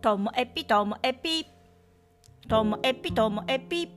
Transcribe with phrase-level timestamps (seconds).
[0.00, 1.44] ともえぴともえぴ
[2.48, 3.90] ともえぴともえぴ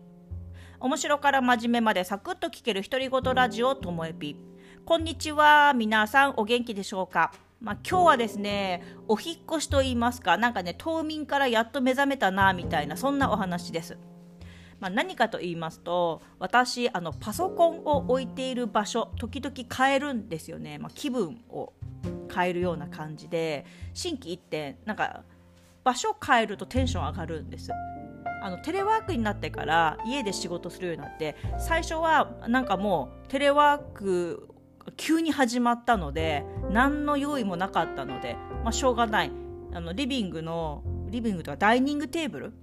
[0.79, 4.35] 面白から真面目までサクッと聞ける独り言ラジオともえぴ
[4.83, 7.31] こんにちは皆さんお元気でしょうか？
[7.59, 10.37] まあ、今日はですねお引越しと言いますか。
[10.37, 13.99] なんかね冬眠からやっと目覚めたなみたいなそんなお話です。
[14.79, 21.73] まあ、何かと言いますと私あのパソコンを置いている場所時々変えるんですよね、まあ、気分を
[22.33, 25.21] 変えるような感じで心機一転なんか
[25.83, 27.71] 場所変えるとテンション上がるんです。
[28.43, 34.49] あのテレワークになってから家で仕事するようになって最初はなんかもうテレワーク
[34.97, 39.31] 急に始まったので何の用意もなかったので、まあ、しょうがない。
[39.73, 42.53] あのリビングのリビングとかダイニングテーブル？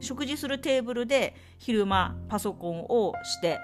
[0.00, 3.58] 食事するテーブルで昼間パソコンをして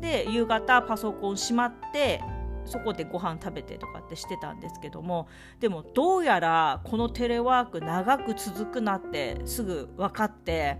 [0.00, 2.22] で夕方パソコンしまって
[2.68, 5.28] そこでご飯食べてとかってしてたんですけども
[5.60, 10.78] でもどうやらこのテレワーク長く続くなってすぐ分かって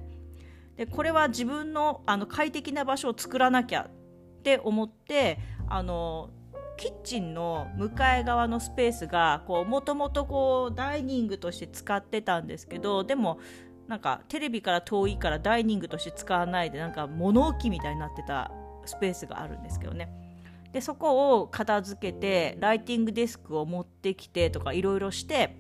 [0.77, 6.31] でこれは自分のあの快適な場所を作らなきゃって思ってあの
[6.77, 13.41] キッチンの向かい側のスペースがもともとダイニングとして使ってたんですけどでも
[13.89, 18.53] なんかテレビから遠いからダイニングとして使わないでなんか物置みたいになってた
[18.85, 20.28] スペースがあるんですけどね。
[20.73, 25.57] でそこを片付けてライティングデスクを持ってきてとかいろいろして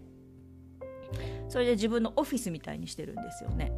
[1.48, 3.72] それで自分のオフィスみたいにしてるんですよね。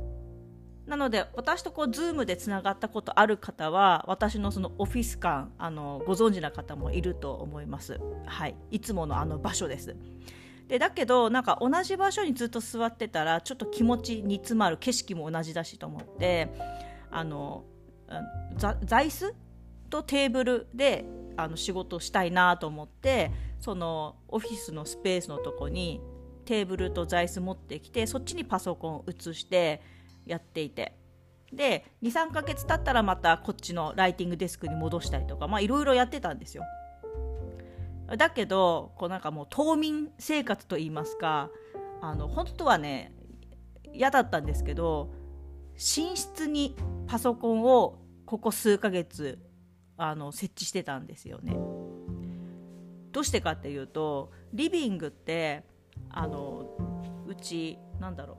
[0.86, 8.01] なので私とこう Zoom でつながったことある方は私のそのオフィス感あのご存知な方もいると思います。
[8.27, 8.56] はい。
[8.73, 9.95] いつものあの場所です。
[10.67, 16.53] でだけどなんか同じ場所にずっと座ってたらちょっと気持ち煮詰まる景色も同じだしと思って
[17.11, 17.64] あの
[18.55, 19.34] 座椅子
[19.91, 21.05] とテーブルで
[21.36, 26.00] あの仕事したいなと思ってそのオフィスのスペースのとこに
[26.44, 29.83] テーブルと座椅子持ってきてそっちにパソコンを移して
[30.27, 30.95] やっていて
[31.52, 36.64] で23ヶ月経ったらまたこっちのライティングデスクに戻したりとかいろいろやってたんですよ。
[38.17, 41.51] だけどこうなんかもう冬眠生活といいますか
[42.01, 43.14] あの本当はね
[43.92, 45.12] 嫌だったんですけど
[45.74, 46.77] 寝室に
[47.07, 49.39] パソコンをここ数ヶ月
[50.02, 51.56] あの設置してたんですよね。
[53.12, 55.64] どうしてかっていうとリビングって
[56.11, 56.77] あの
[57.27, 58.39] うちなんだろ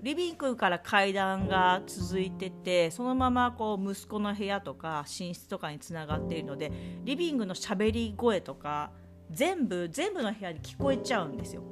[0.00, 6.72] うリビングから階段が続いててそのままこう息子の部屋とか寝室とかにつながっているので
[7.04, 8.92] リビングのしゃべり声とか
[9.30, 11.62] 全部全部の部屋に聞こえちゃうんですよ。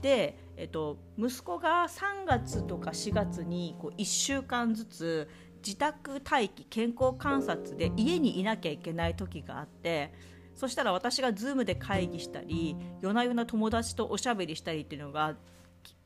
[0.00, 5.28] で、えっと、息子が3月とか4月にこう1週間ずつ
[5.64, 10.12] 自宅待機健康観察で家にいなきゃいけない時があって
[10.54, 15.36] そしたら私が Zoom で会議したり夜な夜な友達とおしゃべりしたりっていうのが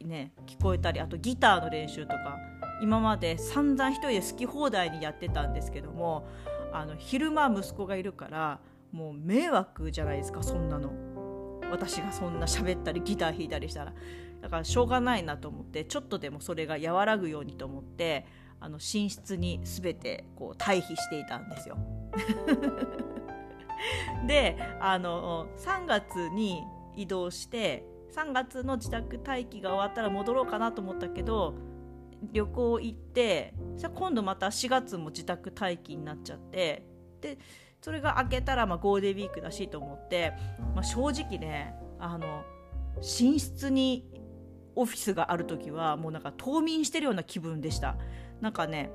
[0.02, 2.38] ね、聞こえたりあとギターの練習とか
[2.80, 6.26] 今まで散々一人で好き放題にやってたんですけども
[6.72, 8.60] あの昼間息子がいるから
[8.92, 10.92] もう迷惑じゃないですかそんなの。
[11.70, 13.92] 私がそんな喋ったりギター弾いたりしたら。
[14.40, 18.26] だからしょうがないなと思ってちょっとでもそれが和らぐようにと思って
[18.60, 21.76] あの寝室に全てこう退避していたんですよ。
[24.26, 26.64] であの3月に
[26.96, 31.54] 移動して3月の自宅待機が終わったら戻ろうかなと思ったけど
[32.32, 36.86] 旅行行ってじゃ今度また4月も自宅待機になっちゃって
[37.20, 37.38] で
[37.82, 40.32] それが明けたらまあゴールデンウィークだしと思って、
[40.74, 42.42] まあ、正直ねあの
[42.96, 44.04] 寝室に
[44.74, 47.96] オフィスがある時はもうなんか冬眠してるような気分でした
[48.40, 48.90] なんかね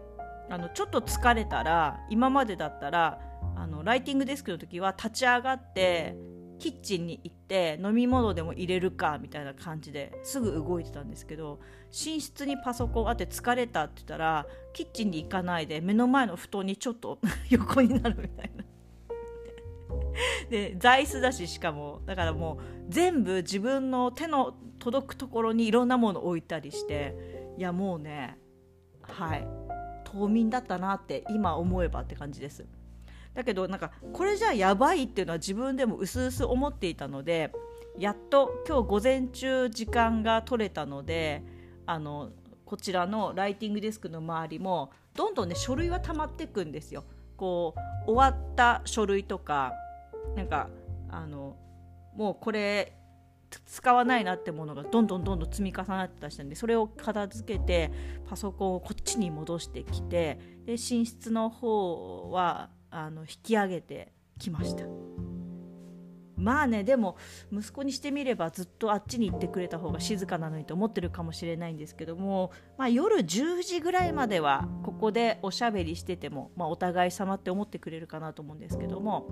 [0.49, 3.19] あのちょっと疲れたら今までだったら
[3.55, 6.15] あのライティングデスクの時は立ち上がって
[6.59, 11.59] キッチンに行って飲み物でも入れるかみたいな感じですぐ動いてたんですけど
[11.89, 17.19] 寝室にパソコンあって疲れたって言ったらキッチンに行かないで目の前の布団にちょっと
[17.49, 18.63] 横になるみたいな。
[20.49, 27.15] で座椅子だししかもだからもう全部自分の手の届くところにいろんなもの置いたりして
[27.57, 28.37] いやもうね
[29.11, 29.47] はい
[30.05, 32.65] 冬眠だったなって今思えばって感じです。
[33.33, 37.53] だけどなんかこれじゃやばいっていうのは自分でも薄々思っていたので
[37.97, 41.43] やっと今日午前中時間が取れたので
[41.85, 42.31] あの
[42.65, 47.05] こちらのライティングデスクの周りもどんどんね書類は溜まっていくんですよ。
[47.37, 47.73] こ
[48.07, 49.73] う終わった書類とか
[50.35, 50.69] なんか
[51.09, 51.55] あの
[52.15, 52.97] もうこれ
[53.65, 57.91] 使わないなってものがどんどんどんどん積み重なってたしたんでそれを片付けて
[58.29, 64.85] パソコンをこっちに戻してきてで寝室の方はあの引き上げてきました。
[66.37, 67.17] まあねでも
[67.51, 79.27] 息子にしてみればずっとあっちに行ってくれた方が静かなのにと思ってるかもしれないんですけども、まあ、夜10時ぐらいまではここでおしゃべりしてても、まあ、お互い様って思ってくれるかなと思うんですけども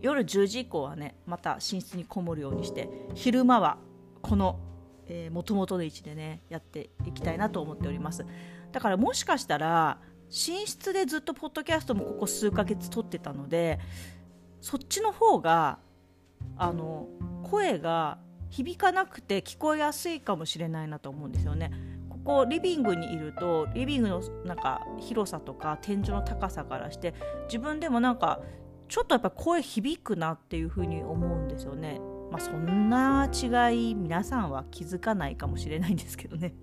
[0.00, 3.76] 夜10時以降はねまた寝室にこもるようにして昼間は
[4.22, 4.58] この
[5.30, 8.24] もともとの位置でねやっていきたいなと思っております
[8.72, 9.98] だからもしかしたら
[10.28, 13.78] 寝室でずっとポッドキャストもここ数ヶ月撮ってたので
[14.60, 15.78] そっちの方が
[16.56, 17.08] あの
[17.42, 18.18] 声が
[18.50, 21.70] 響かなくて聞こえやすいかもしれないなと思うんですよね。
[22.08, 27.14] ここリビングにいるとリビングのなんか広さとか天井の高さからして
[27.46, 28.40] 自分でもなんか
[28.88, 32.00] ちょっとやっぱ声響くなっていう風に思うんですよね。
[32.32, 36.54] まあ、そんな違い皆さんは気づかないかもしれないんですけどね。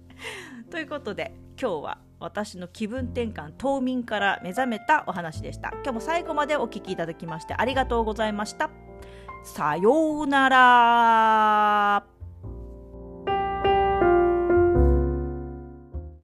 [0.70, 5.70] ということで今日は私の気分転換冬眠から目覚めたお話でした。
[5.70, 8.68] 今日も最後までお聴きいただきましてありがとうございました。
[9.42, 12.15] さようなら。